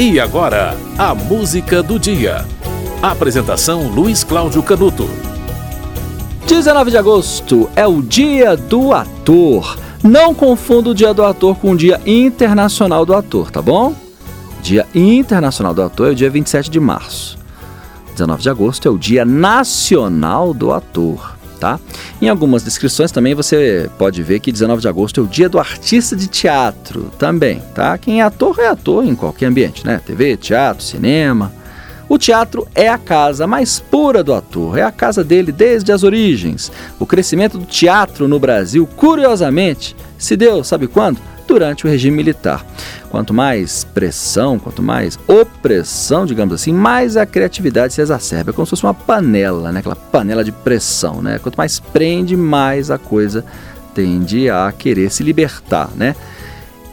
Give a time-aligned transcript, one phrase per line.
[0.00, 2.46] E agora, a música do dia.
[3.02, 5.10] Apresentação Luiz Cláudio Canuto.
[6.46, 9.76] 19 de agosto é o Dia do Ator.
[10.00, 13.92] Não confunda o Dia do Ator com o Dia Internacional do Ator, tá bom?
[14.62, 17.36] Dia Internacional do Ator é o dia 27 de março.
[18.12, 21.78] 19 de agosto é o Dia Nacional do Ator tá?
[22.20, 25.58] Em algumas descrições também você pode ver que 19 de agosto é o dia do
[25.58, 27.98] artista de teatro também, tá?
[27.98, 30.00] Quem é ator é ator em qualquer ambiente, né?
[30.04, 31.52] TV, teatro, cinema.
[32.08, 36.02] O teatro é a casa mais pura do ator, é a casa dele desde as
[36.02, 36.72] origens.
[36.98, 41.20] O crescimento do teatro no Brasil, curiosamente, se deu, sabe quando?
[41.48, 42.64] Durante o regime militar.
[43.08, 48.50] Quanto mais pressão, quanto mais opressão, digamos assim, mais a criatividade se exacerba.
[48.50, 49.80] É como se fosse uma panela, né?
[49.80, 51.22] aquela panela de pressão.
[51.22, 51.38] Né?
[51.38, 53.44] Quanto mais prende, mais a coisa
[53.94, 55.88] tende a querer se libertar.
[55.96, 56.14] Né?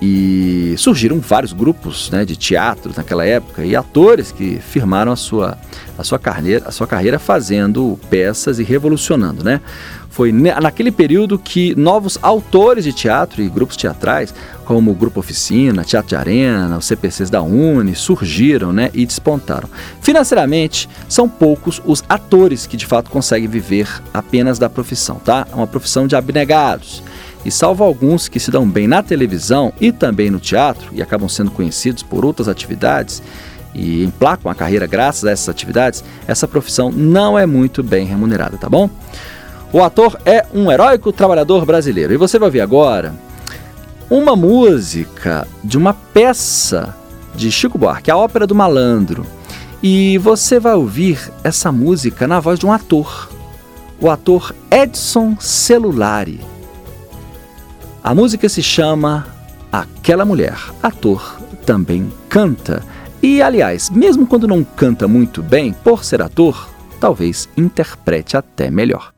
[0.00, 5.58] E surgiram vários grupos né, de teatro naquela época e atores que firmaram a sua,
[5.98, 9.42] a sua, carreira, a sua carreira fazendo peças e revolucionando.
[9.42, 9.60] Né?
[10.14, 14.32] Foi naquele período que novos autores de teatro e grupos teatrais,
[14.64, 19.68] como o Grupo Oficina, Teatro de Arena, os CPCs da Uni, surgiram né, e despontaram.
[20.00, 25.48] Financeiramente, são poucos os atores que de fato conseguem viver apenas da profissão, tá?
[25.50, 27.02] É uma profissão de abnegados.
[27.44, 31.28] E salvo alguns que se dão bem na televisão e também no teatro e acabam
[31.28, 33.20] sendo conhecidos por outras atividades,
[33.74, 38.56] e emplacam a carreira graças a essas atividades, essa profissão não é muito bem remunerada,
[38.56, 38.88] tá bom?
[39.74, 42.14] O ator é um heróico trabalhador brasileiro.
[42.14, 43.12] E você vai ver agora
[44.08, 46.94] uma música de uma peça
[47.34, 49.26] de Chico Buarque, a Ópera do Malandro.
[49.82, 53.28] E você vai ouvir essa música na voz de um ator,
[54.00, 56.40] o ator Edson Celulari.
[58.00, 59.26] A música se chama
[59.72, 60.56] Aquela Mulher.
[60.84, 62.80] Ator também canta.
[63.20, 66.68] E, aliás, mesmo quando não canta muito bem, por ser ator,
[67.00, 69.13] talvez interprete até melhor.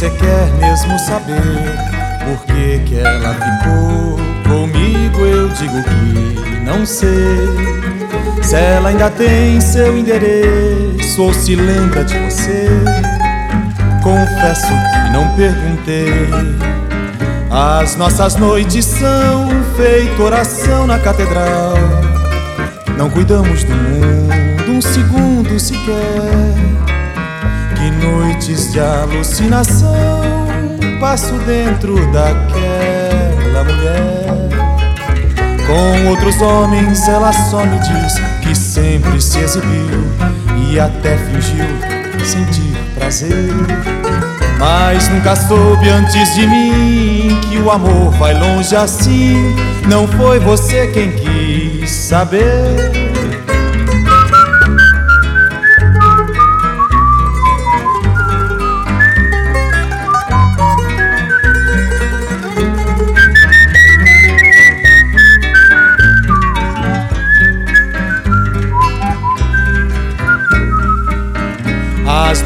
[0.00, 1.76] Você quer mesmo saber
[2.24, 4.18] por que, que ela ficou
[4.48, 7.10] comigo, eu digo que não sei.
[8.42, 12.66] Se ela ainda tem seu endereço ou se lembra de você,
[14.02, 16.30] confesso que não perguntei.
[17.50, 21.74] As nossas noites são feito oração na catedral.
[22.96, 26.99] Não cuidamos do mundo um segundo sequer.
[27.80, 29.90] Que noites de alucinação
[31.00, 34.50] passo dentro daquela mulher.
[35.66, 40.04] Com outros homens ela só me diz que sempre se exibiu
[40.68, 41.64] e até fingiu
[42.22, 43.48] sentir prazer.
[44.58, 49.56] Mas nunca soube antes de mim que o amor vai longe assim.
[49.88, 53.09] Não foi você quem quis saber.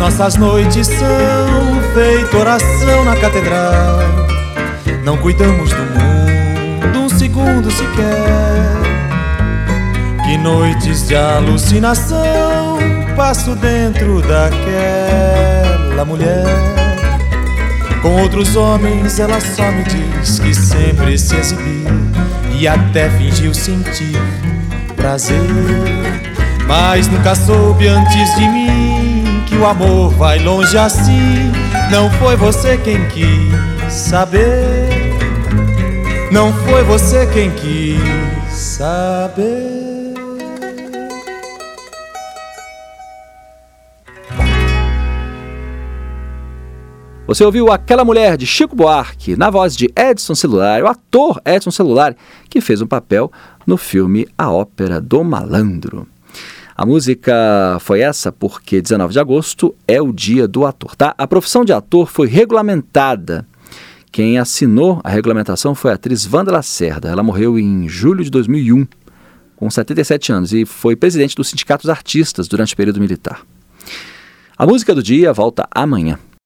[0.04, 4.00] Nossas noites são feito oração na catedral.
[5.02, 8.82] Não cuidamos do mundo um segundo sequer.
[10.22, 12.76] Que noites de alucinação
[13.16, 16.44] passo dentro daquela mulher.
[18.02, 21.88] Com outros homens ela só me diz que sempre se exibiu
[22.60, 24.20] e até fingiu sentir
[24.96, 25.40] prazer.
[26.68, 29.03] Mas nunca soube antes de mim
[29.64, 31.50] o amor vai longe assim.
[31.90, 34.90] Não foi você quem quis saber.
[36.30, 37.98] Não foi você quem quis
[38.50, 40.12] saber.
[47.26, 51.70] Você ouviu Aquela Mulher de Chico Buarque, na voz de Edson Celular, o ator Edson
[51.70, 52.14] Celular,
[52.50, 53.32] que fez um papel
[53.66, 56.06] no filme A Ópera do Malandro.
[56.76, 61.14] A música foi essa porque 19 de agosto é o dia do ator, tá?
[61.16, 63.46] A profissão de ator foi regulamentada.
[64.10, 67.08] Quem assinou a regulamentação foi a atriz Wanda Lacerda.
[67.08, 68.88] Ela morreu em julho de 2001,
[69.54, 73.42] com 77 anos, e foi presidente do Sindicato dos Artistas durante o período militar.
[74.58, 76.18] A música do dia volta amanhã.